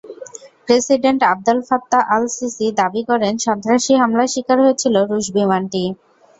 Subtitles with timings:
[0.65, 5.83] President Abdel Fattah el Sisi দাবি করেন, সন্ত্রাসী হামলার শিকার হয়েছিল রুশ বিমানটি।